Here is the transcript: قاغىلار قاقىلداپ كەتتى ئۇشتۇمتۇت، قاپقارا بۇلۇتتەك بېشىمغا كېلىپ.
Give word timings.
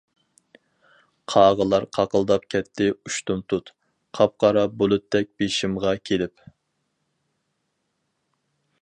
قاغىلار 1.33 1.85
قاقىلداپ 1.97 2.47
كەتتى 2.55 2.87
ئۇشتۇمتۇت، 2.95 3.71
قاپقارا 4.21 4.65
بۇلۇتتەك 4.81 5.31
بېشىمغا 5.43 5.95
كېلىپ. 6.11 6.49